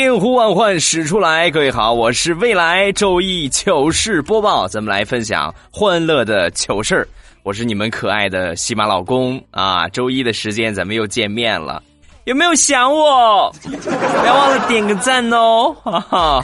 [0.00, 7.08] 千呼万唤始出来，各位好，我是未来周一糗事播报，咱们来分享欢乐的糗事儿。
[7.42, 9.88] 我是你们可爱的喜马老公啊！
[9.88, 11.82] 周一的时间咱们又见面了，
[12.26, 13.52] 有没有想我？
[13.60, 15.74] 不要忘了点个赞哦！
[15.82, 16.42] 哈哈。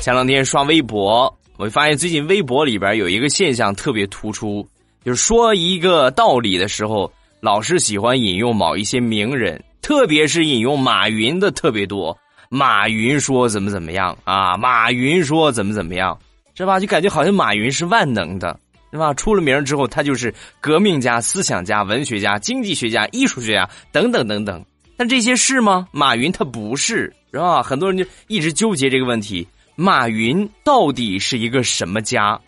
[0.00, 4.64] 前两天刷微博，我发现最近微博里边有一个现象特别突出，
[5.04, 7.10] 就是说一个道理的时候。
[7.46, 12.18] 老是喜欢引用某一些名人，特别是引用马云的特别多。
[12.50, 14.56] 马云说怎么怎么样啊？
[14.56, 16.18] 马云说怎么怎么样，
[16.56, 16.80] 是吧？
[16.80, 18.58] 就感觉好像马云是万能的，
[18.90, 19.14] 是吧？
[19.14, 24.64] 出了名之后，他就是革命家、思想家、文学家、经济学家、艺术学家等等等等。
[24.96, 25.86] 但这些是吗？
[25.92, 27.62] 马云他不是，是吧？
[27.62, 32.40] 很多人就一直纠结这个问题：马云到底是一个什么家？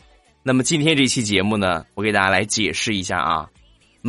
[0.43, 3.49] 那么今天这期节目呢，我给大家来解释一下啊。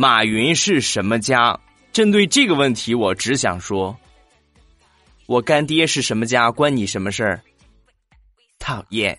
[0.00, 1.54] 马云是什么家？
[1.92, 3.94] 针对这个问题，我只想说，
[5.26, 7.38] 我干爹是什么家，关你什么事儿？
[8.58, 9.18] 讨厌！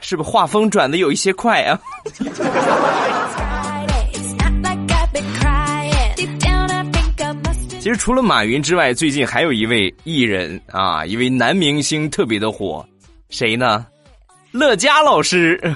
[0.00, 1.78] 是不是画风转的有一些快啊？
[7.78, 12.82] 其实除了马云之外，最近还有一位艺人啊，一位男明星特别的火，
[13.28, 13.84] 谁呢？
[14.52, 15.58] 乐嘉老师，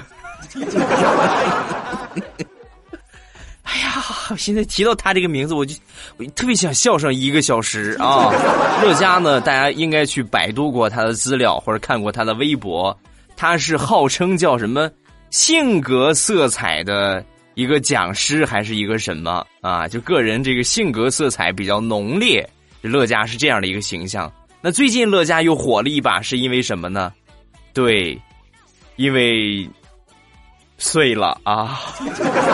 [3.63, 4.03] 哎呀，
[4.37, 5.73] 现在提到他这个名字，我就
[6.17, 8.29] 我特别想笑上一个小时啊！
[8.83, 12.97] 乐嘉呢，大家应该去百度过他的资料，或者看过他的微博。
[13.37, 14.89] 他是号称叫什么
[15.29, 17.23] 性格色彩的
[17.55, 19.87] 一个讲师，还是一个什么啊？
[19.87, 22.47] 就个人这个性格色彩比较浓烈。
[22.81, 24.31] 乐嘉是这样的一个形象。
[24.61, 27.11] 那最近乐嘉又火了一把，是因为什么呢？
[27.73, 28.17] 对。
[28.95, 29.69] 因为
[30.77, 31.81] 碎了啊！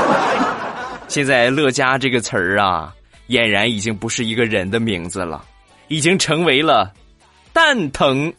[1.07, 2.93] 现在“乐嘉”这个词儿啊，
[3.27, 5.43] 俨然已经不是一个人的名字了，
[5.87, 6.91] 已经成为了
[7.53, 8.33] 蛋疼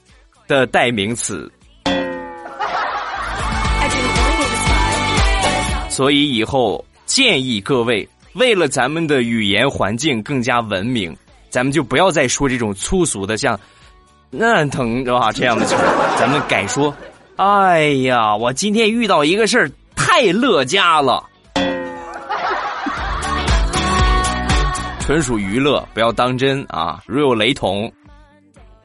[0.49, 1.51] 的代名词。
[5.89, 11.15] 所以以后建议各位，为了咱们的语言环境更加文明，
[11.51, 13.59] 咱们就不要再说这种粗俗的像
[14.41, 15.31] “蛋疼”是吧？
[15.31, 16.93] 这样的词儿，咱们改说。
[17.37, 21.25] 哎呀，我今天遇到一个事儿，太乐嘉了，
[25.00, 27.00] 纯属娱乐，不要当真啊！
[27.06, 27.91] 如有雷同，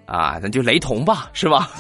[0.06, 1.70] 啊，那就雷同吧，是吧？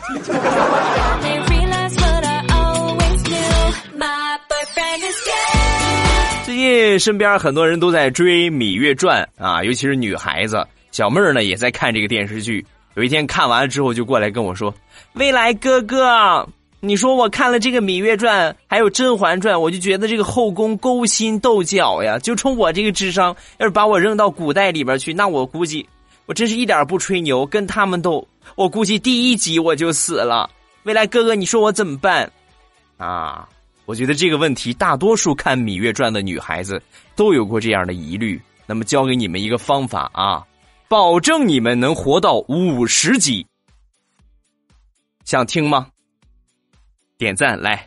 [6.45, 12.63] 最近身边很多人都在追《芈月传》啊，尤其是女孩子，小妹儿呢也在看这个电视剧。
[12.97, 14.74] 有一天看完了之后，就过来跟我说
[15.13, 16.50] ：“未来哥哥。”
[16.81, 22.18] 你说我看了这个《芈月传》，还有《甄嬛传》，我就觉得这个后宫勾心斗角呀。
[22.18, 25.88] 就冲我这个智商，要是把我扔到古代里边去，那我估计
[26.25, 30.50] 我真是一点不吹牛，跟他们斗，我估计第一集我就死了。
[30.81, 32.31] 未来哥哥，你说我怎么办？
[32.97, 33.47] 啊，
[33.85, 36.81] 我觉得这个问题大多数看《芈月传》的女孩子
[37.16, 38.41] 都有过这样的疑虑。
[38.66, 40.44] 那么教给你们一个方法啊，
[40.90, 43.46] 保证你们能活到五十级。
[45.25, 45.88] 想听吗？
[47.18, 47.86] 点赞来，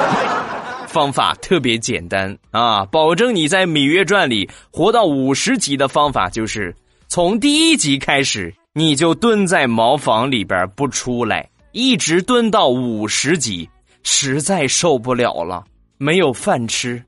[0.88, 2.86] 方法特别简单啊！
[2.86, 6.74] 保证你在《芈月传》里活到五十级的方法就是：
[7.08, 13.68] 从第一集开始，你就蹲在茅房里边不出来，一直蹲到五十级，
[14.02, 15.62] 实在受不了了，
[15.98, 17.04] 没有饭吃，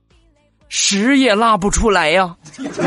[0.72, 2.34] 屎也拉不出来呀。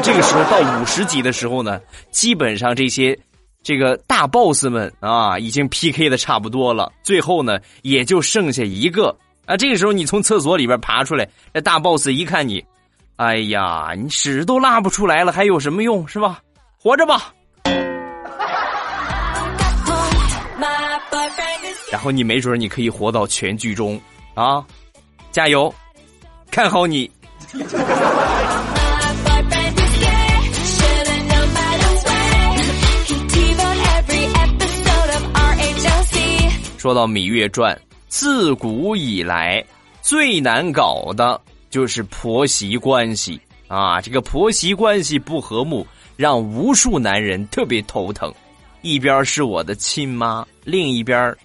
[0.01, 1.79] 这个时候到五十级的时候呢，
[2.09, 3.17] 基本上这些。
[3.61, 9.15] 这个大 boss 们啊，已经 PK 的差不多了，最后呢，也就剩下一个
[9.47, 9.57] 啊。
[9.57, 12.63] 这个时候，你从厕所里边爬出来，那大 boss 一看你，
[13.15, 16.39] 哎呀，你屎都拉不出来了，还有什么用是吧？
[16.79, 17.33] 活着吧。
[21.91, 23.99] 然后你没准你可以活到全剧终
[24.35, 24.63] 啊，
[25.31, 25.73] 加油，
[26.51, 27.09] 看好你。
[36.77, 37.73] 说到《芈月传》，
[38.07, 39.63] 自古以来
[40.03, 41.41] 最难搞的
[41.71, 43.99] 就是婆媳关系啊！
[43.99, 45.85] 这个婆媳关系不和睦，
[46.15, 48.31] 让无数男人特别头疼。
[48.83, 51.35] 一边是我的亲妈，另一边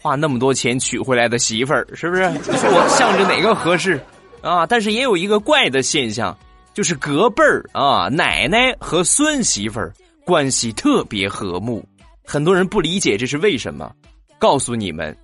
[0.00, 2.28] 花那么多钱娶回来的媳妇儿，是不是？
[2.30, 4.04] 你 说我向着哪个合适
[4.42, 4.66] 啊？
[4.66, 6.36] 但是也有一个怪的现象，
[6.74, 9.92] 就是隔辈儿啊，奶奶和孙媳妇儿
[10.24, 11.84] 关系特别和睦。
[12.24, 13.92] 很多人不理解这是为什么，
[14.38, 15.16] 告诉你们，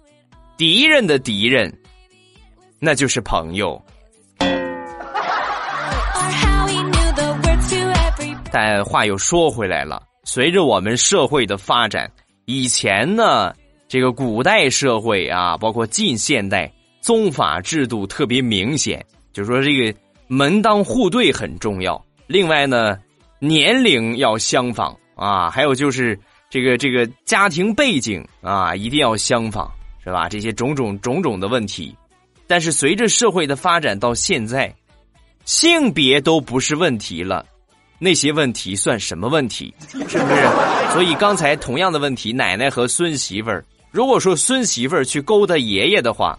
[0.56, 1.72] 敌人的敌人，
[2.78, 3.80] 那就是朋友。
[8.50, 12.10] 但话又说回来了，随着我们社会的发展，
[12.46, 13.52] 以前呢。
[13.88, 16.68] 这个古代社会啊，包括近现代，
[17.06, 22.04] 宗法制度特别明显，就说这个门当户对很重要。
[22.26, 22.98] 另外呢，
[23.38, 26.18] 年龄要相仿啊，还有就是
[26.50, 29.70] 这个这个家庭背景啊，一定要相仿，
[30.02, 30.28] 是吧？
[30.28, 31.96] 这些种种种种的问题。
[32.48, 34.74] 但是随着社会的发展到现在，
[35.44, 37.46] 性别都不是问题了，
[38.00, 39.72] 那些问题算什么问题？
[39.86, 40.92] 是不是？
[40.92, 43.64] 所以刚才同样的问题，奶奶和孙媳妇儿。
[43.92, 46.36] 如果说孙媳妇儿去勾搭爷爷的话，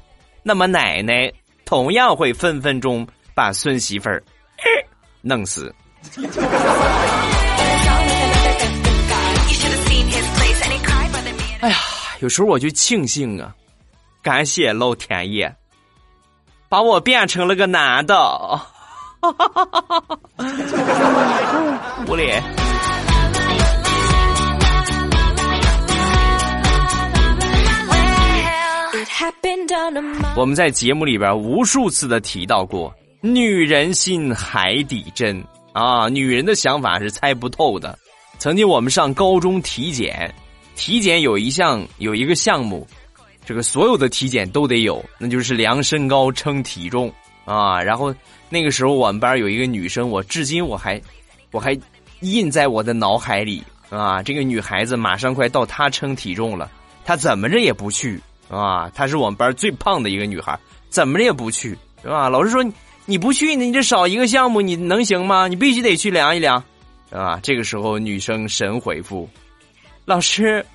[0.47, 1.29] 那么奶奶
[1.65, 3.05] 同样会分分钟
[3.35, 4.23] 把孙媳妇儿
[5.19, 5.75] 弄死。
[11.59, 11.75] 哎呀，
[12.21, 13.53] 有时候我就庆幸啊，
[14.23, 15.53] 感谢老天爷，
[16.69, 18.15] 把我变成了个男的。
[22.07, 22.41] 无脸。
[30.35, 35.43] 我们在节目里边无数次的提到过“女人心海底针”
[35.73, 37.97] 啊，女人的想法是猜不透的。
[38.37, 40.31] 曾经我们上高中体检，
[40.75, 42.85] 体检有一项有一个项目，
[43.43, 47.11] 这个所有的体检都得有，那就是量身高、称体重
[47.43, 47.81] 啊。
[47.81, 48.13] 然后
[48.49, 51.01] 那个时候我们班有一个女生，我至今我还
[51.51, 51.75] 我还
[52.19, 54.21] 印在我的脑海里啊。
[54.21, 56.69] 这个女孩子马上快到她称体重了，
[57.03, 58.21] 她怎么着也不去。
[58.49, 60.57] 啊，她是我们班最胖的一个女孩，
[60.89, 62.29] 怎么也不去，是吧？
[62.29, 62.63] 老师说
[63.05, 65.47] 你不去，你这少一个项目，你能行吗？
[65.47, 66.63] 你必须得去量一量，
[67.09, 67.39] 啊？
[67.41, 69.29] 这个时候女生神回复
[70.05, 70.65] ：“老师，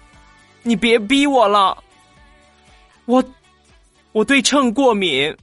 [0.63, 1.77] 你别逼我了，
[3.05, 3.23] 我
[4.13, 5.35] 我对秤过敏。”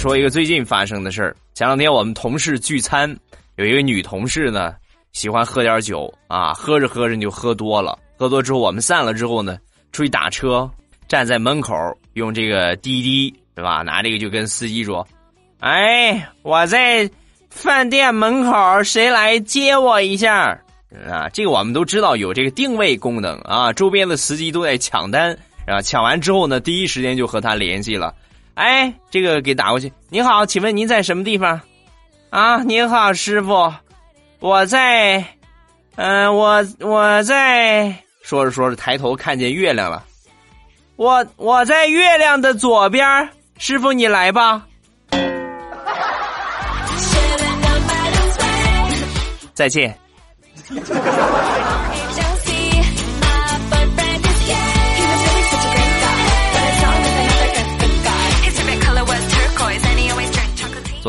[0.00, 1.36] 说一个最近发生的事儿。
[1.52, 3.14] 前两天我们同事聚餐，
[3.56, 4.74] 有一个女同事呢，
[5.12, 7.98] 喜欢喝点酒啊，喝着喝着就喝多了。
[8.16, 9.58] 喝多之后，我们散了之后呢，
[9.92, 10.68] 出去打车，
[11.06, 11.74] 站在门口
[12.14, 13.82] 用这个滴滴，对吧？
[13.82, 15.06] 拿这个就跟司机说
[15.60, 17.08] ：“哎，我在
[17.50, 20.58] 饭店门口，谁来接我一下？”
[21.12, 25.36] 啊，这个我们都知道有这个定位功能啊，周边的司机都在抢单
[25.66, 28.14] 啊，抢完之后呢，第一时间就和他联系了。
[28.54, 29.92] 哎，这个给打过去。
[30.08, 31.60] 你好，请问您在什么地方？
[32.30, 33.72] 啊，您好，师傅，
[34.38, 35.24] 我在，
[35.96, 37.94] 嗯，我我在。
[38.22, 40.04] 说着说着，抬头看见月亮了。
[40.96, 44.66] 我我在月亮的左边，师傅你来吧。
[49.54, 49.98] 再见。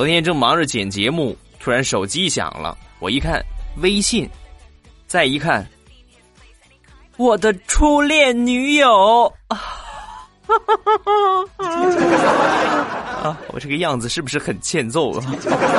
[0.01, 3.39] 昨天正忙着剪节目，突然手机响了，我一看
[3.83, 4.27] 微信，
[5.05, 5.63] 再一看，
[7.17, 9.61] 我的初恋女友啊！
[13.21, 15.35] 啊，我这个样子是不是很欠揍啊？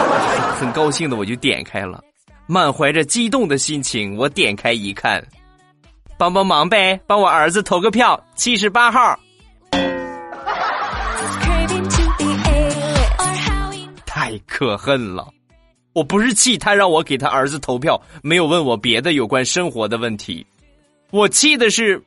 [0.57, 2.01] 很高兴的我就点开了，
[2.47, 5.21] 满怀着激动的心情，我点开一看，
[6.17, 9.19] 帮帮忙呗，帮我儿子投个票，七十八号。
[14.33, 15.29] 太可恨了！
[15.93, 20.47] 我不是气他让我给他儿子投票，没有问我别的有关生活的问题。
[21.11, 22.03] 我气的是，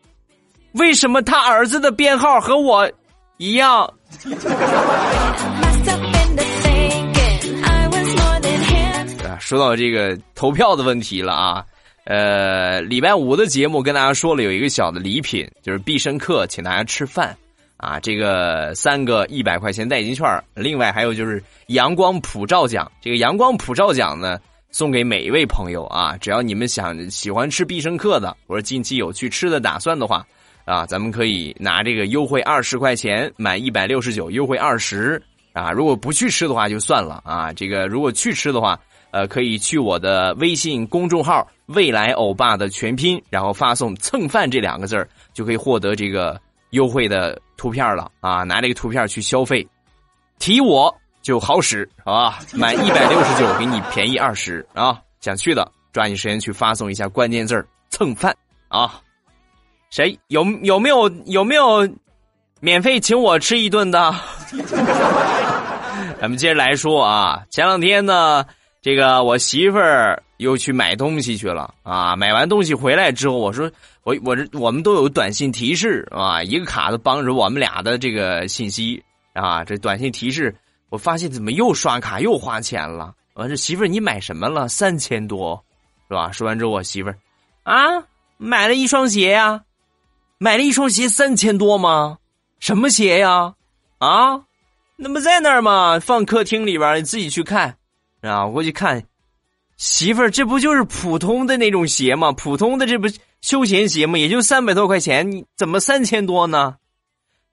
[0.71, 2.91] 为什么他儿子的编号和我
[3.37, 3.83] 一样？
[9.23, 11.63] 啊，说到这个投票的问题了啊，
[12.05, 17.37] 呃，礼拜五的节目跟大家说了有一个小的礼品，就是必胜客请大家吃饭。
[17.77, 22.89] 啊，这个三个一百块钱代金券，另外还有就是阳光普照奖。
[23.01, 24.39] 这个阳光普照奖呢，
[24.71, 30.25] 送给每一位朋友啊，只要你们想喜欢吃必胜客的，或者近期有去吃的打算的话，
[30.63, 35.69] 啊，咱们可以拿这个优惠二十块钱，满一百六十九优惠二十啊。
[35.71, 37.51] 如果不去吃的话就算了啊。
[37.51, 38.79] 这个如果去吃的话，
[39.11, 46.39] 呃，可以去我的微信公众号“未来欧巴”的全拼，然后发送“蹭饭”这两个字儿，就可以获得这个。
[46.75, 49.65] 优惠的图片了啊，拿这个图片去消费，
[50.37, 58.35] 提我就好使啊，满一百六十九给你便宜二十啊，想去的抓紧时间去发送一下关键字蹭饭
[58.67, 59.01] 啊，
[59.89, 61.87] 谁有有没有有没有
[62.59, 64.13] 免费请我吃一顿的？
[66.19, 68.45] 咱们接着来说啊，前两天呢，
[68.81, 72.15] 这个我媳妇儿又去买东西去了啊。
[72.15, 73.69] 买完东西回来之后，我说
[74.05, 79.65] 我我这我们都有短信提示啊，一个卡子帮着我们俩的这个信息啊。
[79.65, 80.55] 这短信提示，
[80.89, 83.15] 我发现怎么又刷卡又花钱了？
[83.33, 84.67] 我说媳妇儿你买什么了？
[84.67, 85.65] 三千多，
[86.07, 86.31] 是吧？
[86.31, 87.17] 说完之后，我媳妇儿
[87.63, 88.05] 啊，
[88.37, 89.63] 买了一双鞋呀，
[90.37, 92.19] 买了一双鞋三千多吗？
[92.59, 93.55] 什么鞋呀？
[93.97, 94.43] 啊？
[94.97, 95.99] 那不在那儿吗？
[95.99, 97.75] 放客厅里边，你自己去看，
[98.21, 99.03] 啊，我过去看。
[99.77, 102.31] 媳妇儿，这不就是普通的那种鞋吗？
[102.31, 103.07] 普通的这不
[103.45, 104.17] 休闲鞋嘛？
[104.17, 106.77] 也就三百多块钱，你怎么三千多呢？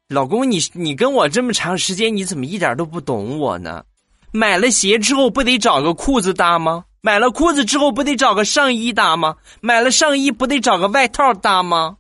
[0.09, 3.85] 老公，你你跟我这么长时间，你怎么一点都不懂我呢？
[4.31, 6.87] 买了鞋之后不得找个裤子搭吗？
[7.03, 9.37] 买了裤子之后不得找个上衣搭吗？
[9.61, 11.99] 买了上衣不得找个外套搭吗？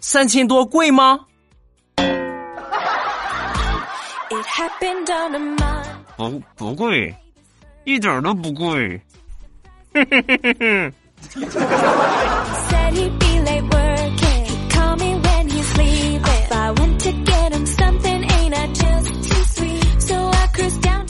[0.00, 1.20] 三千多贵吗？
[6.16, 7.14] 不不贵，
[7.84, 8.98] 一点都不贵。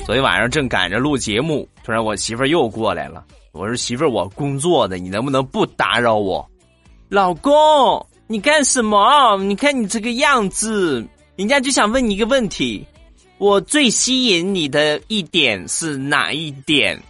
[0.07, 3.25] 昨天晚上正赶着录节目，突然我媳妇儿又过来了。
[3.53, 6.47] 我说媳妇儿，我工作的，你能不能不打扰我？
[7.09, 9.37] 老公，你干什么？
[9.39, 11.05] 你看你这个样子，
[11.37, 12.85] 人家就想问你一个问题。
[13.39, 17.01] 我最吸引你的一点是哪一点？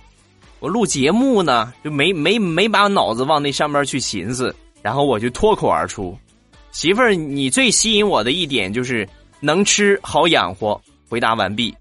[0.60, 4.54] 我录节目呢，就没没没把脑子往那上面去寻思，
[4.84, 6.14] 然后我就脱口而出
[6.70, 9.08] ：“媳妇儿，你最吸引我的一点就是
[9.40, 11.74] 能吃好养活。”回答完毕。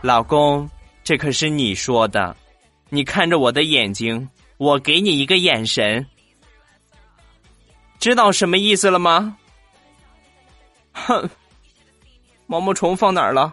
[0.00, 0.70] 老公，
[1.02, 2.36] 这可是你说的，
[2.88, 6.06] 你看着我的眼睛，我给你一个眼神，
[7.98, 9.36] 知道什么意思了吗？
[10.92, 11.28] 哼，
[12.46, 13.52] 毛毛虫放哪儿了？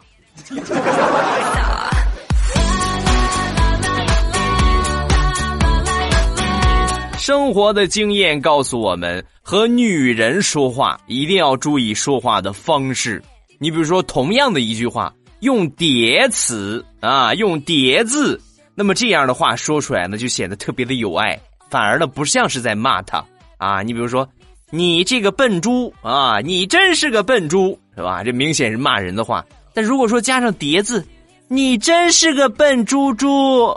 [7.23, 13.23] 生活的经验告诉我们，和女人说话一定要注意说话的方式。
[13.59, 18.37] 你比如说，同样的一句话，用叠词啊，用叠字，
[18.75, 21.39] 那么这样的话说出来呢，就显得特别的有爱，
[21.69, 23.23] 反而呢不像是在骂他
[23.57, 23.81] 啊。
[23.81, 24.27] 你比如说。
[24.69, 26.39] 你这个笨猪啊！
[26.43, 28.23] 你真是个笨猪，是吧？
[28.23, 29.45] 这明显是骂人的话。
[29.71, 31.05] 但如果说加上叠字，
[31.47, 33.67] 你真是个笨猪猪，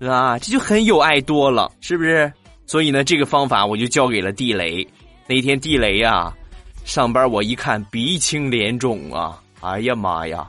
[0.00, 2.32] 啊，这就很有爱多了，是不是？
[2.66, 4.86] 所以呢，这个方法我就交给了地雷。
[5.26, 6.36] 那天地雷啊，
[6.84, 9.40] 上班我一看鼻青脸肿啊！
[9.60, 10.46] 哎呀妈呀，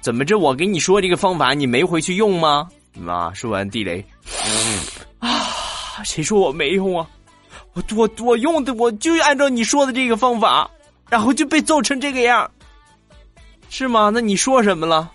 [0.00, 0.38] 怎么着？
[0.38, 2.68] 我给你说这个方法，你没回去用吗？
[3.06, 3.32] 啊！
[3.34, 4.04] 说完地雷，
[5.18, 7.08] 啊，谁说我没用啊？
[7.74, 10.70] 我我我用的我就按照你说的这个方法，
[11.10, 12.50] 然后就被揍成这个样，
[13.68, 14.10] 是吗？
[14.12, 15.10] 那你说什么了？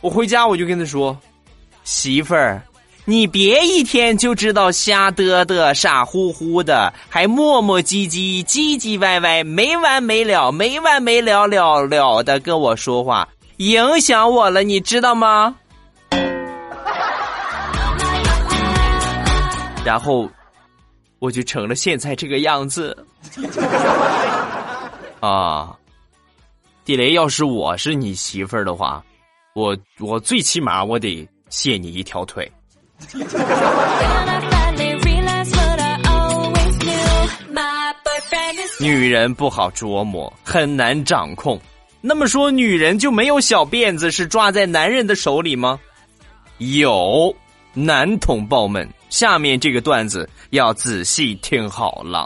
[0.00, 1.18] 我回家我就跟他说
[1.84, 2.62] ：“媳妇儿，
[3.04, 15.54] 你别一天就知道瞎嘚嘚、傻乎乎的，还磨磨唧唧、唧唧歪歪、没完没了、没完没了了了的跟我说话，影响我了，你知道吗？”
[19.84, 20.28] 然后。
[21.20, 22.94] 我就成了现在这个样子，
[25.20, 25.74] 啊！
[26.84, 29.02] 地雷，要是我是你媳妇儿的话，
[29.54, 32.46] 我我最起码我得卸你一条腿。
[38.80, 41.60] 女人不好琢磨，很难掌控。
[42.00, 45.78] 那么说，女人就没有小辫子是抓在男人的手里吗？
[46.58, 47.34] 有。
[47.76, 52.24] 男同胞们，下面这个段子要仔细听好了。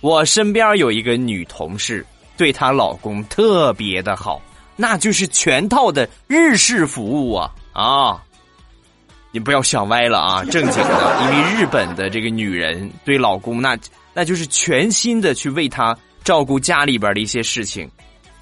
[0.00, 2.06] 我身边有一个女同事，
[2.36, 4.40] 对她老公特别的好，
[4.76, 8.22] 那就是全套的日式服务啊啊！
[9.30, 13.76] 你不要想歪了啊， 正经的，因为日本的这个女人对老公那
[14.14, 17.88] 那就是全心的去为他照顾家里边的一些事情。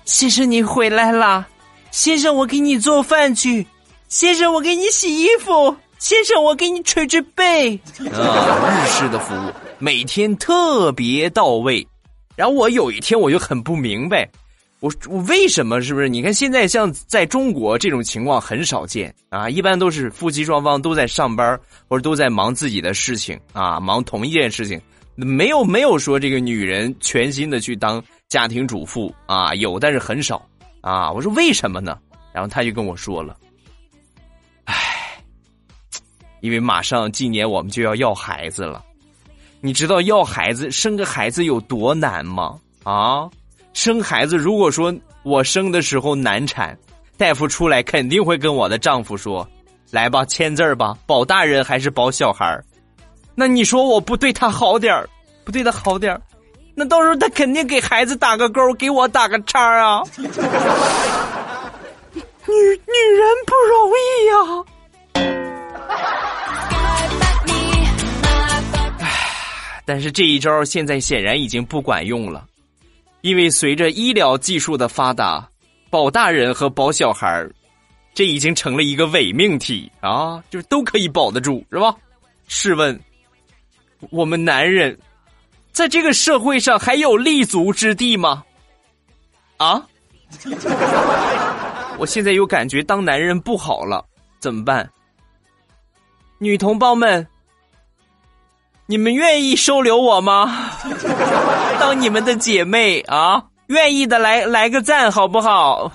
[0.04, 1.46] 先生，你回来啦。
[1.90, 3.66] 先生，我给你做饭去。
[4.08, 5.74] 先生，我给你洗衣服。
[5.98, 7.74] 先生，我给你捶捶背
[8.12, 8.84] 啊！
[8.84, 11.86] 日式的服务每天特别到位。
[12.36, 14.28] 然后我有一天我就很不明白，
[14.84, 16.10] 我我为什么是不是？
[16.10, 24.78] 你看现在像在中国这种情况很少见啊，一般都是夫妻双方都在上班或者都在忙自己的事情啊，忙同一件事情，
[25.16, 30.46] 没有没有说这个女人全心的去当家庭主妇啊，有但是很少
[30.82, 31.10] 啊。
[31.10, 31.98] 我说为什么呢？
[32.34, 33.34] 然后他就跟我说了，
[34.64, 34.74] 唉，
[36.42, 38.84] 因为马上今年我们就要要孩子了，
[39.62, 42.60] 你知道要孩子生个孩子有多难吗？
[42.82, 43.30] 啊，
[43.74, 46.78] 生孩子如果说我生的时候难产，
[47.18, 49.46] 大夫出来肯定会跟我的丈夫说，
[49.90, 52.64] 来吧签字儿吧，保大人还是保小孩儿。
[53.34, 55.08] 那你说我不对他好点儿，
[55.44, 56.22] 不对他好点儿，
[56.74, 60.02] 那到时候他肯定给孩子打个勾，给我打个叉啊！
[60.16, 60.22] 女
[62.46, 64.36] 女人不容易呀。
[69.00, 69.10] 唉，
[69.84, 72.46] 但是这一招现在显然已经不管用了，
[73.24, 75.48] 因为随着医疗技术的发达，
[75.88, 77.42] 保大人和保小孩，
[78.12, 81.96] 这已经成了一个伪命题啊，就是都可以保得住，是吧？
[82.48, 83.00] 试问。
[84.10, 84.94] 我们男人，
[85.72, 88.44] 在这个社会上还有立足之地吗？
[89.56, 89.82] 啊！
[91.96, 94.04] 我现在又感觉当男人不好了，
[94.38, 94.86] 怎么办？
[96.36, 97.26] 女同胞们，
[98.86, 100.70] 你们愿意收留我吗？
[101.80, 103.42] 当你们的姐妹啊？
[103.68, 105.90] 愿意的来来个赞好不好？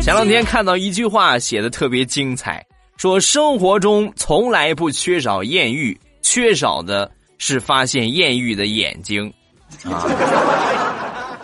[0.00, 2.64] 前两天看到一句话写的特别精彩，
[2.96, 9.30] 说生活中从来不缺少艳遇，缺少的是发现艳遇的眼睛。
[9.84, 10.08] 啊，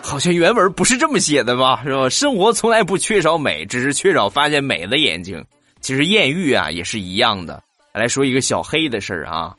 [0.03, 1.81] 好像原文不是这么写的吧？
[1.83, 2.09] 是吧？
[2.09, 5.43] 生活从来不缺少美，只是缺少发现美的眼睛。
[5.79, 7.63] 其实艳遇啊也是一样的。
[7.93, 9.55] 来说一个小黑的事儿啊，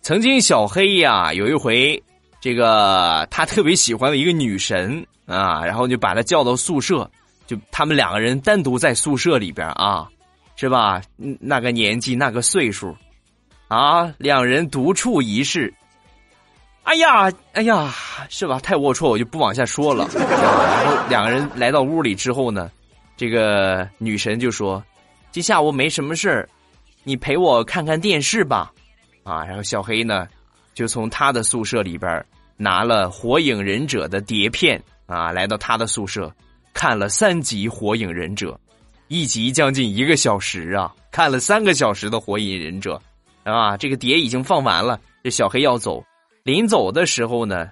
[0.00, 2.02] 曾经小黑呀有一回，
[2.40, 7.08] 这个他特别喜欢的一个女神啊，然后就把她叫到宿舍。
[7.46, 10.08] 就他们两个人单独在宿舍里边啊，
[10.56, 11.00] 是吧？
[11.16, 12.96] 那个年纪，那个岁数，
[13.68, 15.72] 啊，两人独处一室。
[16.86, 17.92] 哎呀，哎呀，
[18.30, 18.60] 是吧？
[18.60, 20.08] 太龌龊，我就不往下说了。
[20.14, 22.70] 然 后两个人来到屋里之后呢，
[23.16, 24.82] 这个女神就说
[25.32, 26.48] ：“今下午没什么事儿，
[27.02, 28.72] 你陪我看看电视吧。”
[29.24, 30.28] 啊，然后小黑呢，
[30.74, 32.24] 就从他的宿舍里边
[32.56, 36.32] 拿了《火影忍者》的碟片啊，来到他的宿舍。
[36.72, 38.52] 看了三集《火影忍者》，
[39.08, 40.94] 一集将近一个小时啊！
[41.10, 43.00] 看了三个小时的《火影忍者》，
[43.50, 45.00] 啊，这个碟已经放完了。
[45.24, 46.04] 这小黑要走，
[46.46, 47.68] 临走的时候呢，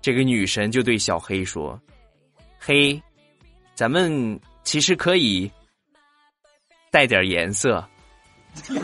[0.00, 1.76] 这个女神就对小黑说
[2.56, 3.02] ：“黑，
[3.74, 5.50] 咱们其实可以
[6.92, 7.84] 带点颜色。”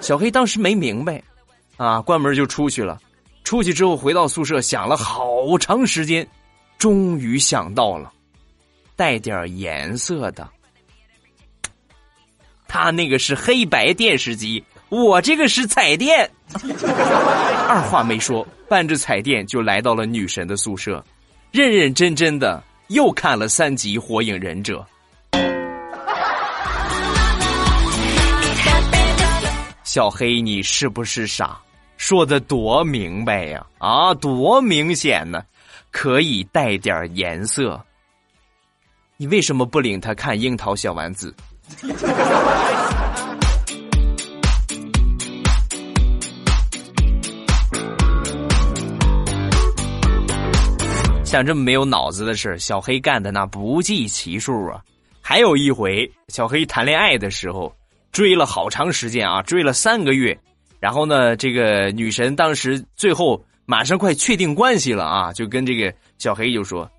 [0.00, 1.20] 小黑当时没明白，
[1.78, 2.96] 啊，关门就出去了。
[3.42, 6.24] 出去之后回到宿舍，想了好长时间。
[6.78, 8.12] 终于想到了，
[8.94, 10.48] 带点颜色的。
[12.68, 16.30] 他那个是黑白电视机，我这个是彩电。
[17.68, 21.02] 二话没说，伴着彩电就来到了女神的宿舍，
[21.52, 24.84] 认认真真的又看了三集《火影忍者》。
[29.84, 31.58] 小黑，你是不是傻？
[31.96, 33.66] 说的多明白呀！
[33.78, 35.42] 啊，多明显呢！
[35.90, 37.80] 可以带点颜色。
[39.16, 41.34] 你为什么不领他看《樱桃小丸子》？
[51.30, 54.82] 像这么没有脑子的事小黑干的那不计其数啊！
[55.20, 57.72] 还有一回，小黑谈恋爱的时候，
[58.10, 60.36] 追了好长时间啊，追了三个月。
[60.80, 63.40] 然后呢，这个女神当时最后。
[63.64, 65.32] 马上快确定关系了啊！
[65.32, 66.90] 就跟这个小黑就说：“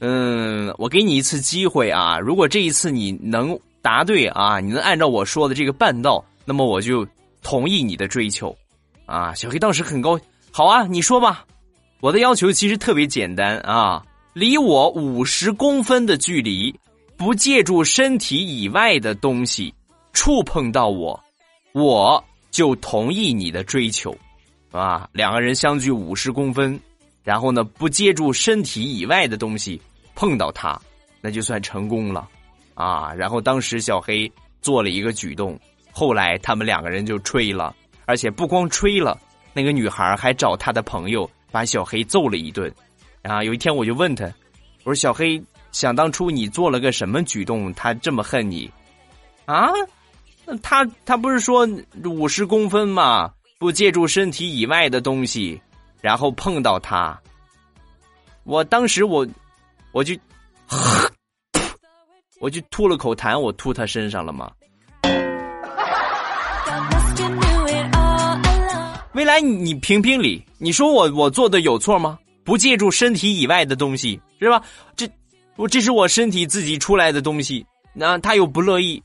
[0.00, 7.06] 嗯，我给你一次机会啊，如果这一次你能答对啊，你能按照我说的这个办到，那么我就
[7.40, 8.52] 同意你的追求。”
[9.06, 10.18] 啊，小黑当时很高，
[10.50, 11.44] 好啊，你说吧。
[12.00, 16.72] 我的要求其实特别简单啊，离我五十公分的距离，
[17.16, 19.74] 不借助身体以外的东西
[20.12, 21.18] 触碰到我，
[21.72, 24.16] 我就同意你的追求。
[24.70, 26.78] 啊，两个人相距五十公分，
[27.24, 29.80] 然后呢，不借助身体以外的东西
[30.14, 30.80] 碰到他，
[31.20, 32.28] 那就算成功了。
[32.74, 34.30] 啊，然后当时小黑
[34.62, 35.58] 做了一个举动，
[35.90, 39.18] 后来他们两个人就吹了，而且不光吹了，
[39.52, 42.72] 那个女孩还找他的朋友把小黑揍了一顿。
[43.22, 44.24] 啊，有一天我就问他，
[44.84, 48.70] 我说小黑，想当初你做了个什么举动，他这么恨你？
[49.44, 49.68] 啊，
[50.62, 51.68] 他他不是说
[52.04, 53.32] 五十公分吗？
[53.58, 55.60] 不借助身体以外的东西，
[56.00, 57.20] 然后碰到他，
[58.44, 59.26] 我当时我，
[59.90, 60.14] 我就，
[62.38, 64.52] 我就吐了口痰，我吐他身上了吗？
[69.18, 72.16] 未来，你评评理，你说我我做的有错吗？
[72.44, 74.62] 不借助身体以外的东西是吧？
[74.94, 75.10] 这
[75.56, 79.02] 我这是我身体自己出来的东西，那他又不乐意。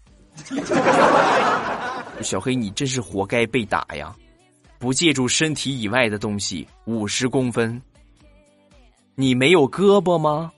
[2.21, 4.15] 小黑，你真是活该被打呀！
[4.77, 7.81] 不借助身体以外的东西，五十公分，
[9.15, 10.51] 你没有胳膊吗？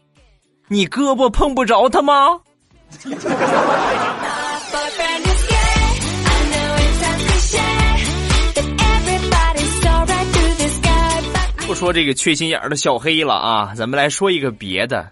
[0.67, 2.41] 你胳膊碰不着他吗？
[11.75, 15.11] 说这个缺心眼儿的小黑了啊，咱们来说一个别的，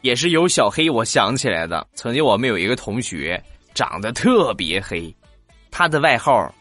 [0.00, 1.84] 也是有小黑我想起来的。
[1.94, 3.42] 曾经我们有一个同学
[3.74, 5.12] 长得特别黑，
[5.72, 6.54] 他的外号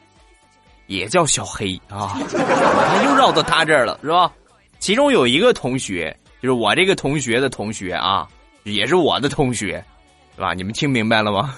[0.88, 2.18] 也叫小黑啊，
[3.06, 4.32] 又绕到他这儿了是吧？
[4.80, 8.28] 其中有一个同学，就是我这个同学的同学啊，
[8.64, 9.84] 也是我的同学，
[10.36, 10.56] 是吧？
[10.56, 11.56] 你们听明白了吗？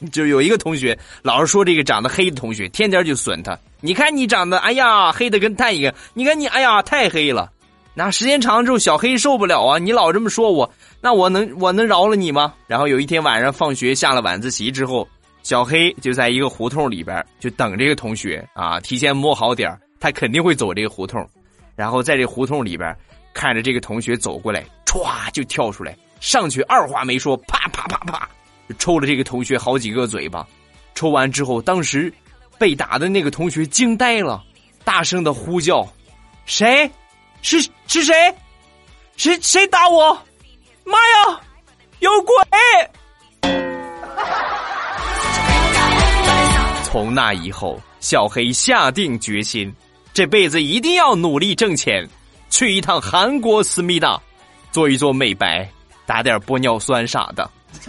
[0.12, 3.58] 就有一个同学老是说这个长得黑的同学，天天就损他。
[3.80, 5.94] 你看你长得，哎呀，黑的跟炭一样。
[6.14, 7.50] 你看你，哎呀，太黑了。
[7.94, 9.78] 那时间长了之后，小黑受不了啊！
[9.78, 10.68] 你老这么说我，
[11.00, 12.52] 那我能 我能饶了你吗？
[12.66, 15.06] 然后有一天晚上放学下了晚自习之后，
[15.44, 21.24] 小黑就在一个胡同里边就等这个同学啊，提前摸好点他肯定会走这个胡同。
[21.76, 22.96] 然后在这胡同里边
[23.32, 28.28] 看着这个同学走过来，歘就跳出来，上去二话没说，啪啪啪啪。
[28.78, 30.46] 抽了这个同学好几个嘴巴，
[30.94, 32.12] 抽完之后，当时
[32.58, 34.42] 被打的那个同学惊呆了，
[34.84, 35.86] 大声的呼叫
[36.46, 36.90] ：“谁？
[37.42, 38.34] 是是谁？
[39.16, 40.12] 谁谁打我？
[40.84, 41.40] 妈呀，
[42.00, 42.34] 有鬼！”
[46.84, 49.72] 从那以后，小黑下定决心，
[50.12, 52.08] 这辈子一定要努力挣钱，
[52.50, 54.20] 去一趟韩国思密达，
[54.70, 55.68] 做一做美白，
[56.06, 57.50] 打点玻尿酸啥的。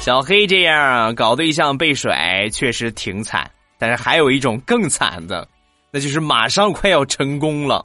[0.00, 3.48] 小黑这样搞对象被甩，确实挺惨。
[3.78, 5.46] 但是还有一种更惨的，
[5.92, 7.84] 那就是马上快要成功了，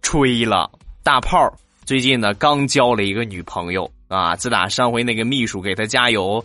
[0.00, 0.70] 吹了
[1.02, 1.52] 大炮。
[1.84, 4.34] 最近呢，刚交了一个女朋友啊。
[4.34, 6.42] 自打上回那个秘书给他加油，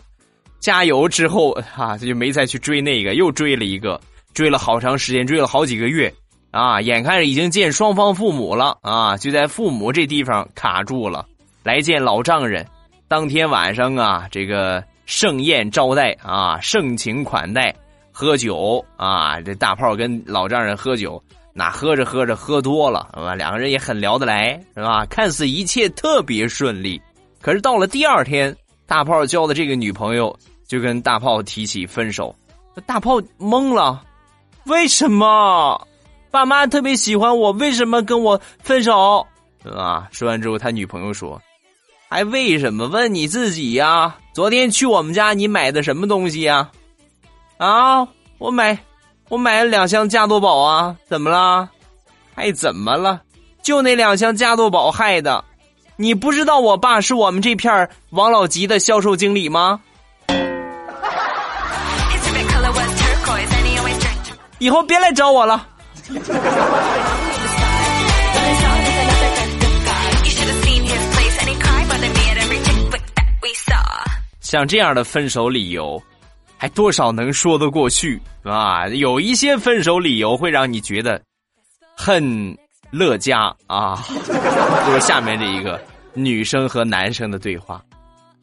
[0.59, 3.99] 加油之后啊，他就没再去追那个，又追了一个，
[4.33, 6.13] 追了好长时间，追了好几个月。
[6.51, 11.25] 啊，眼看着已经见双方父母了啊，就在父母这地方卡住了。
[11.63, 12.65] 来见老丈人，
[13.07, 17.75] 当天晚上啊，这个盛宴招待啊，盛情款待，
[18.11, 21.21] 喝酒啊，这大炮跟老丈人喝酒，
[21.53, 23.35] 那喝着喝着喝多了，是吧？
[23.35, 25.05] 两个人也很聊得来，是吧？
[25.05, 26.99] 看似一切特别顺利，
[27.41, 28.55] 可是到了第二天，
[28.87, 30.35] 大炮交的这个女朋友
[30.67, 32.33] 就跟大炮提起分手，
[32.85, 34.01] 大炮懵了，
[34.63, 35.79] 为什么？
[36.31, 39.25] 爸妈特别喜欢我，为什么跟我分手？
[39.75, 40.07] 啊！
[40.11, 41.41] 说完之后，他女朋友说
[42.07, 42.87] ：“还为什么？
[42.87, 44.15] 问你自己呀！
[44.33, 46.69] 昨天去我们家，你买的什么东西呀？
[47.57, 48.07] 啊！
[48.37, 48.77] 我买，
[49.27, 50.95] 我买了两箱加多宝啊！
[51.07, 51.67] 怎么了？
[52.35, 53.21] 还怎么了？
[53.61, 55.43] 就那两箱加多宝害的！
[55.97, 59.81] 你不知道我爸是我们这片王老吉的销售经理吗？
[64.59, 65.67] 以后别来找我了。”
[74.41, 76.01] 像这样的分手理由，
[76.57, 78.87] 还多少能说得过去啊？
[78.87, 81.21] 有一些分手理由会让你觉得
[81.95, 82.57] 很
[82.89, 84.03] 乐嘉啊。
[84.87, 85.79] 就 是下面这一个
[86.15, 87.79] 女生和男生的对话：“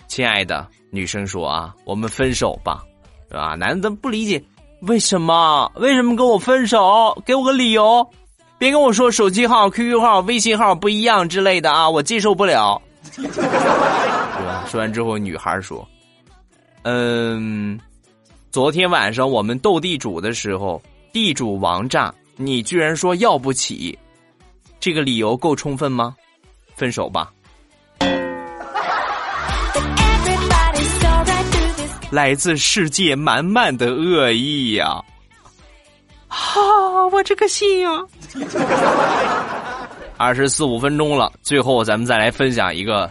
[0.06, 2.84] 亲爱的，女生说啊，我们分手吧，
[3.32, 4.40] 啊？”男的不理解。
[4.80, 5.70] 为什么？
[5.76, 7.16] 为什么跟我分手？
[7.24, 8.06] 给我个理由，
[8.58, 12.80] 别跟我说手机号、QQ 号、微信号不一样之类的啊，我接受不了。
[13.16, 13.26] 对
[14.44, 14.66] 吧？
[14.68, 15.86] 说完之后，女孩说
[16.82, 17.78] ：“嗯，
[18.50, 20.80] 昨天晚上我们斗地主的时候，
[21.12, 23.98] 地主王炸，你居然说要不起，
[24.78, 26.14] 这个理由够充分吗？
[26.74, 27.32] 分手吧。”
[32.16, 35.04] 来自世界满满的恶意呀！
[36.28, 36.38] 啊，
[37.12, 37.90] 我这个心呀！
[40.16, 43.10] 二十四五分钟了，最后咱们再来分享一个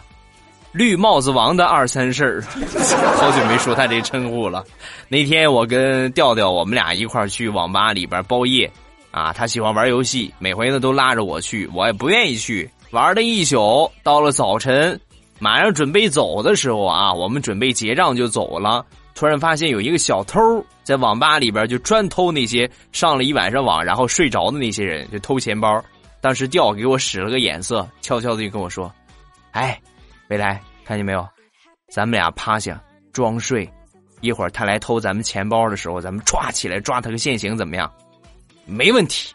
[0.71, 2.41] 绿帽子王的二三事儿。
[3.21, 4.65] 好久没说他这称呼了。
[5.07, 8.67] 那天我跟调调，我们俩一块儿去网吧里边包夜
[9.11, 9.31] 啊。
[9.31, 12.67] 他喜欢玩游戏，每回呢都拉着我去，我也不愿意去。
[12.89, 14.99] 玩了一宿，到了早晨。
[15.39, 18.85] 马上准备走的时候啊，我们准备结账就走了。
[19.13, 20.41] 突然发现有一个小偷
[20.83, 25.83] 在网吧里边就专偷那些上了一晚上网然后睡着的那些人，就偷钱包。
[26.19, 28.91] 当时调给我使了个眼色，悄悄的就跟我说
[29.51, 29.79] ：“哎，
[30.27, 31.25] 未来，看见没有？
[31.91, 32.81] 咱们俩趴下
[33.13, 33.69] 装睡，
[34.21, 37.89] 一会儿他来偷咱们钱包的时候，咱们歘起来抓他个现行，怎么样？
[38.65, 39.33] 没问题。”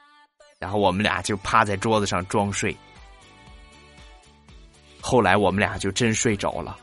[0.58, 2.76] 然后我们俩就趴在桌子上装睡。
[5.00, 6.76] 后来我们俩就真睡着了。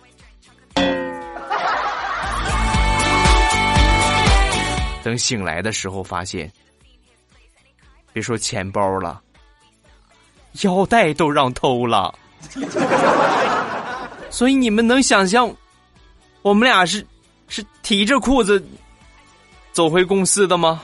[5.03, 6.51] 等醒来的时候，发现，
[8.11, 9.21] 别说钱包了，
[10.63, 12.13] 腰带都让偷了。
[14.29, 15.49] 所以你们能想象，
[16.41, 17.05] 我们俩是
[17.47, 18.61] 是提着裤子
[19.71, 20.83] 走回公司的吗？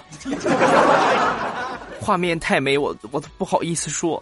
[2.00, 4.22] 画面太美，我我都不好意思说。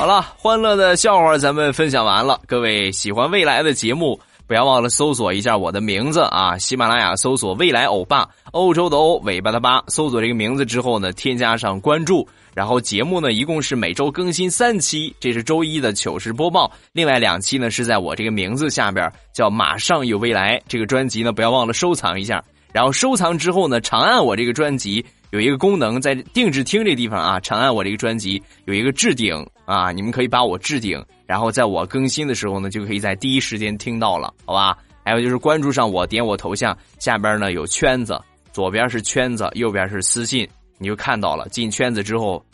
[0.00, 2.40] 好了，欢乐的笑话咱们分享完了。
[2.46, 6.56] 各位喜欢未来的节目，不要忘了搜索一下我的名字啊！
[6.56, 9.84] 喜马拉雅搜索“未来欧巴”，欧洲的欧，尾巴的巴。
[9.88, 12.26] 搜索这个名字之后呢，添加上关注。
[12.54, 16.72] 然后节目呢，一共是每周更新三期，这是周一的糗事播报。
[16.92, 22.42] 另外两期呢，是在我这个名字下边叫“马上有未来”这个专辑呢，不要忘了收藏一下。
[22.72, 34.76] 然后收藏之后呢，长按我这个专辑有一个功能，在定制听这地方啊，长按我这个专辑有一个置顶啊，你们可以把我置顶，然后在我更新的时候呢，就可以在第一时间听到了，好吧？
[35.04, 38.20] 还有就是关注上我，点我头像下边呢有圈子，
[38.52, 41.48] 左边是圈子，右边是私信，你就看到了。
[41.48, 42.44] 进圈子之后，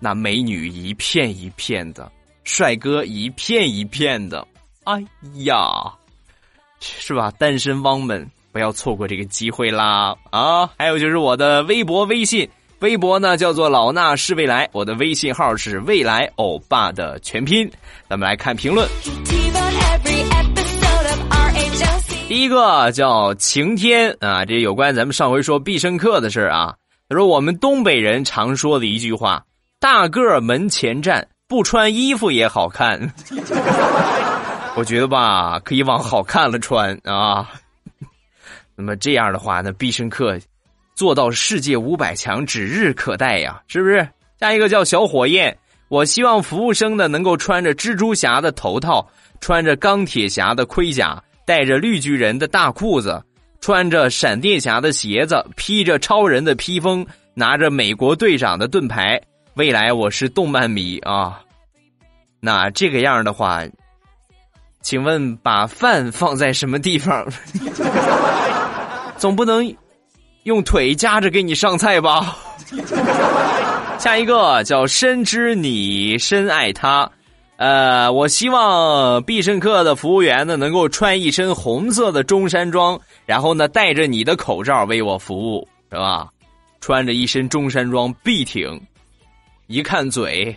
[0.00, 2.10] 那美女一片一片的，
[2.42, 4.46] 帅哥一片一片的，
[4.84, 5.04] 哎
[5.44, 5.56] 呀，
[6.80, 7.30] 是吧？
[7.38, 8.28] 单身汪们。
[8.54, 10.14] 不要错过这个机会啦！
[10.30, 17.68] 啊，还有就是我的微博、微信，微博呢叫做老衲是未来，我的微信号是未来欧巴的全拼。
[18.08, 18.88] 咱们来看评论，
[22.28, 26.76] 第一个叫晴天啊，这有关咱们上回说必胜客的事儿啊。
[27.08, 29.42] 他说我们东北人常说的一句话
[29.80, 33.12] ：“大个儿门前站，不穿衣服也好看。”
[34.78, 37.50] 我觉得吧，可以往好看了穿啊。
[38.76, 40.38] 那么这样的话，那必胜客
[40.94, 44.08] 做到世界五百强指日可待呀，是不是？
[44.40, 45.56] 下一个叫小火焰，
[45.88, 49.08] 我希望服务生呢能够穿着蜘蛛侠的头套，
[49.40, 53.22] 穿着钢铁侠的盔甲，带着绿巨人的大裤子，
[53.60, 59.20] 穿着闪电侠的鞋子，披着超人的披风，拿着美国队长的盾牌。
[59.54, 61.40] 未来我是动漫迷啊，
[62.40, 63.62] 那这个样的话，
[64.82, 67.24] 请问把饭放在什么地方？
[69.24, 69.74] 总不能
[70.42, 72.36] 用腿夹着给你上菜吧？
[73.98, 77.10] 下一个叫深知你深爱他，
[77.56, 86.28] 呃，我希望必胜客的服务员呢能够穿一身红色的中山装，然后呢戴着你的口罩为我服务，是吧？
[86.82, 88.78] 穿着一身中山装笔挺，
[89.68, 90.54] 一看嘴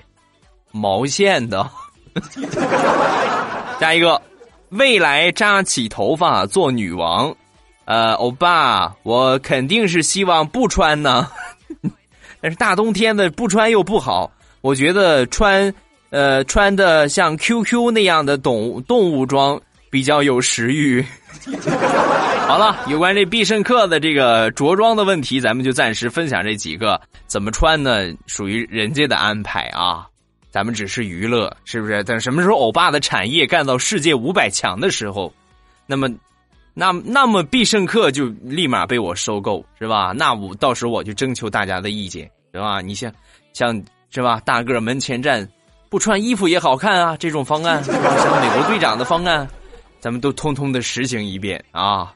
[0.73, 1.65] 毛线的。
[3.79, 4.21] 下一个，
[4.71, 7.33] 未来扎起头发做女王。
[7.87, 11.31] 呃，欧巴，我肯定是希望不穿呢，
[12.41, 14.29] 但是大冬天的不穿又不好。
[14.59, 15.73] 我觉得穿，
[16.09, 19.57] 呃，穿的像 QQ 那样的动动物装
[19.89, 21.01] 比较有食欲。
[22.45, 26.99] 好了，有关这必胜客的这个着装的问题，咱们就暂时分享这几个。
[27.25, 28.13] 怎么穿呢？
[28.25, 30.05] 属于人家的安排啊，
[30.51, 32.03] 咱们只是娱乐，是不是？
[32.03, 35.33] 等什么时候欧巴的产业干到世界五百强的时候，
[35.85, 36.09] 那么。
[36.79, 40.13] 那那么必胜客就立马被我收购是吧？
[40.15, 42.81] 那我到时候我就征求大家的意见是吧？
[42.81, 43.11] 你像
[43.51, 44.39] 像是吧？
[44.45, 45.49] 大个门前站，
[45.89, 47.17] 不穿衣服也好看啊！
[47.17, 47.81] 这种方案？
[47.83, 49.47] 像美国队长的方案，
[49.99, 52.13] 咱们都通通的实行一遍啊！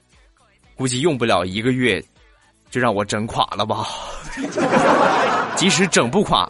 [0.75, 1.99] 估计用不了一个月，
[2.69, 3.87] 就让我整垮了吧？
[5.57, 6.47] 即使整不垮，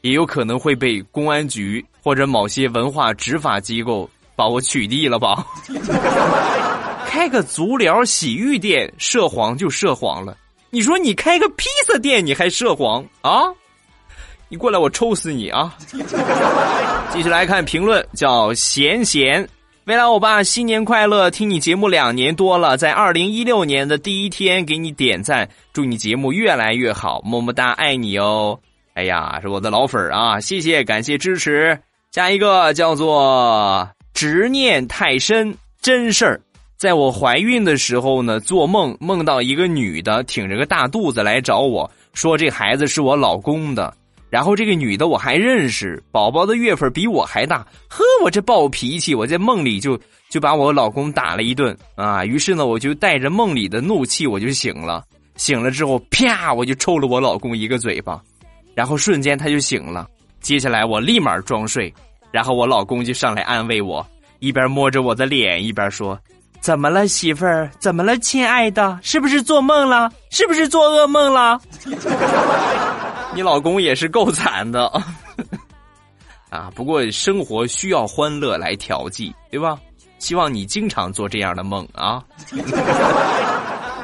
[0.00, 5.46] 也有可能会被公安局或者某些文化执法机构把我取缔了吧？
[7.12, 10.34] 开个足疗洗浴店，涉黄就涉黄了。
[10.70, 13.42] 你说你开个披萨店，你还涉黄啊？
[14.48, 15.76] 你过来，我抽死你啊！
[17.10, 19.46] 继续来看评论，叫贤贤，
[19.84, 21.30] 未来欧巴新年快乐！
[21.30, 28.58] 听你节目两年多了，在二零一六年的第一天给你点赞，祝你节目越来越好，么么哒，爱你哦！
[28.94, 31.78] 哎呀，是我的老粉啊，谢谢，感谢支持。
[32.10, 36.40] 下一个叫做执念太深，真事儿。
[36.82, 43.94] 在我怀孕的时候呢，做梦梦到一个女的挺着个大肚子来找我说这孩子是我老公的，
[44.28, 49.96] 然后这个女的我还认识，宝宝的月份比我还大，呵，我这暴脾气，我在梦里就
[50.28, 55.04] 就把我老公打了一顿啊，于是呢我就带着梦里的怒气我就醒了，
[55.36, 58.20] 醒了之后，啪，我就抽了我老公一个嘴巴，
[58.74, 60.08] 然后瞬间他就醒了。
[60.40, 61.94] 接下来我立马装睡，
[62.32, 64.04] 然后我老公就上来安慰我，
[64.40, 66.18] 一边摸着我的脸，一边说
[66.62, 67.68] ：“怎么了，媳妇儿？
[67.80, 68.96] 怎么了，亲爱的？
[69.02, 70.08] 是不是做梦了？
[70.30, 71.60] 是不是做噩梦了？”
[73.34, 74.86] 你老公也是够惨的
[76.50, 76.70] 啊！
[76.74, 79.76] 不过生活需要欢乐来调剂，对吧？
[80.20, 82.22] 希望你经常做这样的梦啊！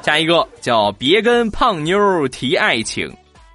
[0.03, 3.09] 下一个叫别跟胖妞提爱情。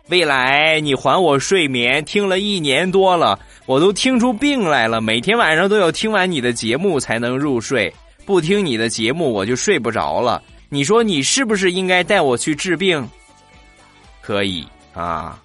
[0.09, 5.01] 未来你还我睡眠，听了一年多了，我都听出病来了。
[5.01, 7.93] 每天晚上都要听完你的节目才能入睡，
[8.25, 10.41] 不听你的节目我就睡不着了。
[10.69, 13.07] 你说你是不是应该带我去治病？
[14.21, 15.39] 可以啊，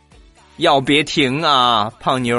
[0.58, 2.36] 要别停啊，胖妞。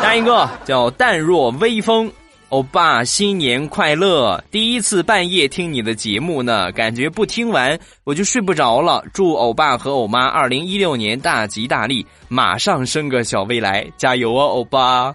[0.00, 2.10] 下一个叫淡若微风。
[2.48, 4.42] 欧巴，新年快乐！
[4.50, 9.02] 第一次半夜听你的节目呢，感觉不听完我就睡不着了。
[9.14, 15.14] 祝欧巴和欧妈二零一六年大吉大利，马上生个小未来，加油啊，欧巴！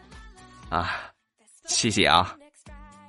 [0.70, 0.90] 啊，
[1.68, 2.37] 谢谢啊！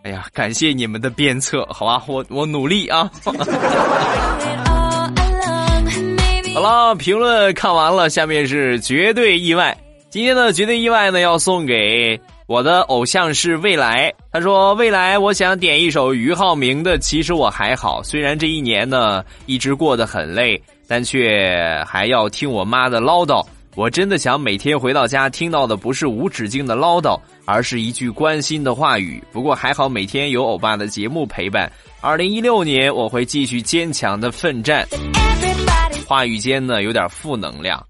[0.08, 3.10] 哎呀，感谢你们的鞭策，好吧，我我努力啊！
[6.54, 9.76] 好了，评论看完了，下面是绝对意外。
[10.08, 12.18] 今天的绝对意外呢，要送给。
[12.46, 23.44] 我的偶像是未来，他说：“未来，我想点一首俞灏明的《其实我还好》，虽然这一年呢一直过得很累，但却还要听我妈的唠叨。
[23.76, 29.24] 我真的想每天回到家听到的不是无止境的唠叨，而是一句关心的话语。
[29.32, 31.72] 不过还好每天有欧巴的节目陪伴。
[32.02, 34.86] 二零一六年我会继续坚强的奋战。”
[36.06, 37.82] 话语间呢有点负能量。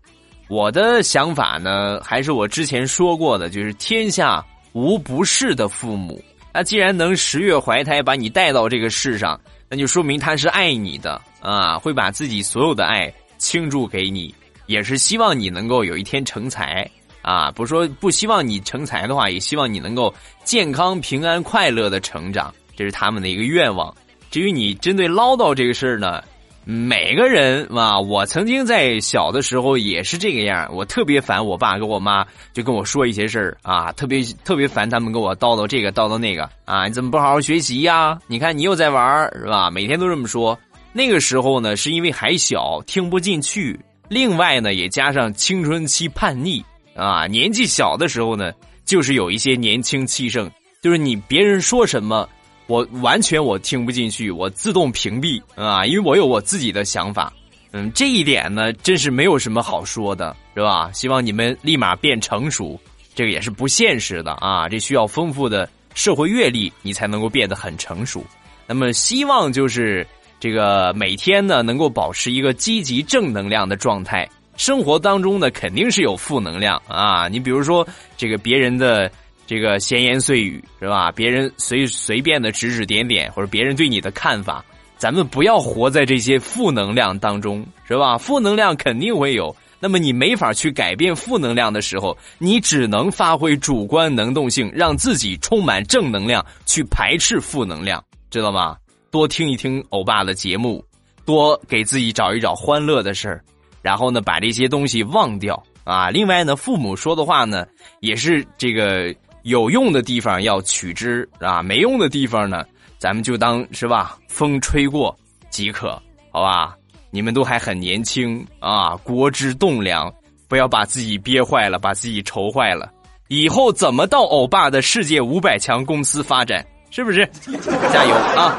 [0.48, 4.44] 我的想法呢，还是我之前说过的，就是天下
[4.74, 6.22] 无不是的父母。
[6.54, 14.32] 那既然能十月怀胎把你带到这个世上，那就说明他是爱你的啊，会把自己所有的爱倾注给你，
[14.66, 16.88] 也是希望你能够有一天成才
[17.28, 17.50] 啊。
[17.50, 20.14] 不说不希望你成才的话，也希望你能够
[20.44, 23.94] 健康、平安、快乐的成长，这是他们的一个愿望。
[24.30, 26.22] 至于你针对唠叨这个事儿呢？
[26.70, 38.18] 每个人啊，我曾经在小的时候也是这个样我特别烦我爸跟我妈就跟我说一些事儿啊，特别特别烦他们跟我叨叨这个叨叨那个啊，你怎么不好好学习呀？
[38.26, 39.02] 你看你又在玩
[39.38, 39.70] 是吧？
[39.70, 40.58] 每天都这么说。
[40.92, 46.62] 那个时候呢，是因为还小听不进去，另外呢也加上青春期叛逆
[46.98, 48.52] 啊，年纪小的时候呢，
[48.84, 50.50] 就是有一些年轻气盛，
[50.82, 52.28] 就是你别人说什么。
[52.66, 57.32] 我完全我听不进去，我自动屏蔽啊，因为我有我自己的想法。
[57.72, 60.92] 嗯，这一点呢，真是没有什么好说的，是吧？
[60.92, 62.78] 希望你们立马变成熟，
[63.14, 68.22] 这个也是不现实的啊，这需要丰富的社会阅历，你才能够变得很成熟。
[68.66, 70.06] 那么，希望就是
[70.38, 74.28] 这个每天呢，能够保持一个积极正能量的状态。
[74.58, 79.10] 生活当中呢，肯定是有负能量啊，你比如说这个别人的。
[79.50, 81.10] 这个闲言碎语是吧？
[81.10, 84.62] 别人随随便的指指点点，或者别人对你的看法，
[84.98, 88.18] 咱们不要活在这些负能量当中，是吧？
[88.18, 98.76] 负能量肯定会有，那么你没法去改变负能量的时候，你只能发挥主观能动性，让自己充满正能量，去排斥负能量，知道吗？
[99.10, 100.84] 多听一听欧巴的节目，
[101.24, 103.42] 多给自己找一找欢乐的事儿，
[103.88, 106.10] 然后呢，把这些东西忘掉啊。
[106.10, 107.66] 另外呢，父母说的话呢，
[108.00, 109.14] 也是这个。
[109.44, 112.66] 有用的地方要取之啊，没用的地方呢，
[112.98, 115.16] 咱们就当是吧，风吹过
[115.48, 115.90] 即可，
[116.30, 116.76] 好吧？
[117.10, 120.12] 你们都还很年轻啊，国之栋梁，
[120.48, 122.92] 不要把自己憋坏了，把自己愁坏了。
[123.28, 126.66] 以后怎么到欧巴的世界五百强公司发展？
[126.90, 127.26] 是不是？
[127.90, 128.58] 加油啊！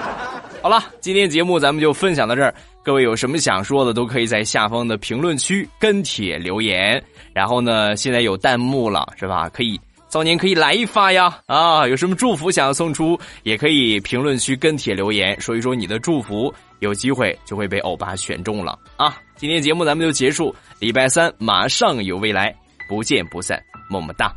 [0.63, 2.55] 好了，今天节目咱们就分享到这儿。
[2.83, 7.01] 各位有什么想说的，都可以在下方的评论区跟帖留言。
[7.33, 9.47] 然后呢，现在有弹幕了，是吧？
[9.49, 9.79] 可以。
[10.07, 11.39] 早年可以来一发呀！
[11.45, 19.15] 啊，有什么祝福想要送出，也可以评论区跟帖留言，说一说你的祝福，有机会就会被欧巴选中了啊！
[19.35, 22.51] 今天节目咱们就结束，礼拜三马上有未来，
[22.87, 24.33] 不见不散，么么哒。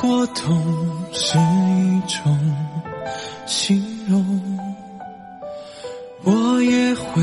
[0.00, 0.58] 过痛
[1.12, 2.56] 是一种
[3.44, 4.24] 形容。
[6.24, 7.22] 我也会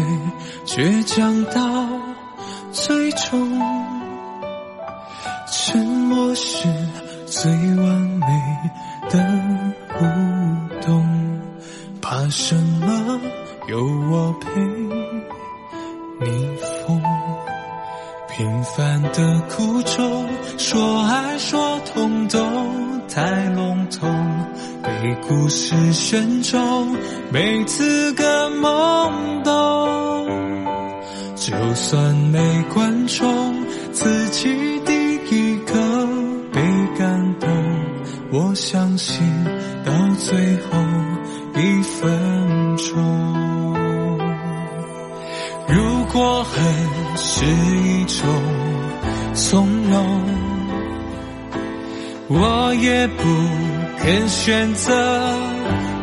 [0.64, 1.88] 倔强到
[2.72, 3.60] 最终。
[5.50, 6.68] 沉默是
[7.26, 8.28] 最完美
[9.10, 9.57] 的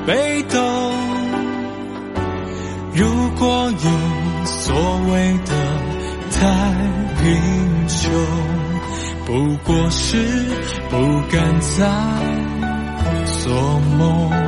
[0.07, 0.61] 被动。
[2.95, 3.07] 如
[3.39, 4.75] 果有所
[5.11, 5.53] 谓的
[6.31, 6.39] 太
[7.23, 7.25] 平
[7.89, 8.13] 穷，
[9.27, 10.17] 不过是
[10.91, 10.97] 不
[11.31, 11.77] 敢再
[13.25, 14.44] 做梦。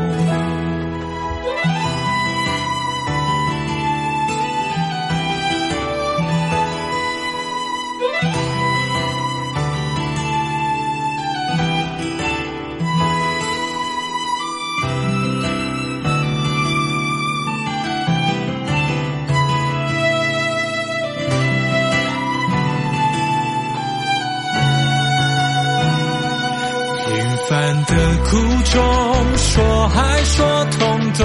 [29.57, 30.79] 说爱说通
[31.15, 31.25] 都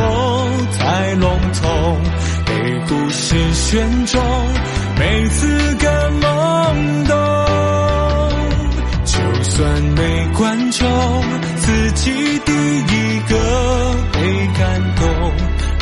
[0.80, 2.02] 太笼统，
[2.46, 2.54] 被
[2.88, 4.22] 故事选中，
[4.98, 5.86] 没资格
[6.22, 7.14] 懵懂。
[9.04, 10.88] 就算没观众，
[11.58, 13.36] 自己第一个
[14.14, 15.04] 被感动，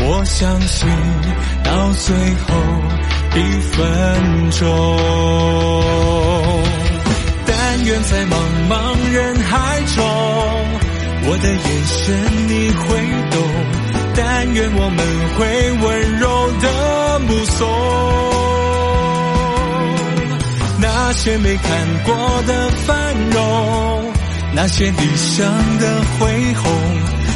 [0.07, 0.89] 我相信
[1.63, 2.15] 到最
[2.47, 2.49] 后
[3.35, 3.77] 一分
[4.57, 4.65] 钟。
[7.45, 8.33] 但愿在茫
[8.67, 8.73] 茫
[9.13, 10.03] 人海中，
[11.41, 12.85] 的眼神你会
[13.31, 13.37] 懂。
[14.15, 14.99] 但愿我们
[15.37, 15.39] 会
[15.81, 17.67] 温柔的目送
[20.81, 22.13] 那些没看过
[22.45, 24.13] 的繁荣，
[24.53, 25.45] 那些理想
[25.79, 26.71] 的恢宏，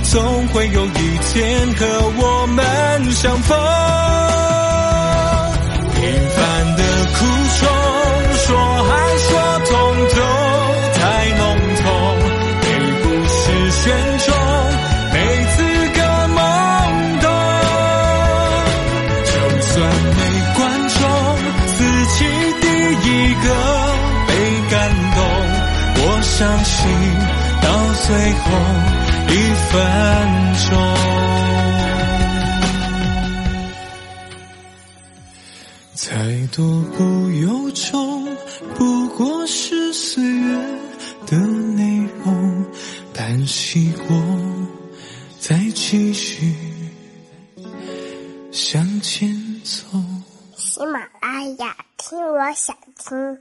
[0.04, 1.86] 总会有一天和
[2.18, 3.58] 我们相逢。
[5.96, 6.02] 平
[6.36, 6.84] 凡的
[7.14, 7.26] 苦
[7.60, 7.62] 衷，
[8.38, 8.48] 说
[8.92, 9.30] 爱说
[9.66, 9.72] 痛
[10.16, 10.43] 都
[26.44, 26.92] 相信
[27.62, 28.50] 到最后
[29.30, 29.32] 一
[29.70, 29.72] 分
[30.68, 30.76] 钟。
[35.94, 36.04] 再
[36.54, 38.28] 多不由衷，
[38.76, 40.58] 不过是岁月
[41.28, 42.66] 的内容。
[43.14, 44.22] 叹息过，
[45.40, 46.54] 再继续
[48.52, 49.34] 向前
[49.64, 49.98] 走。
[50.58, 53.40] 喜马拉雅，听我想听。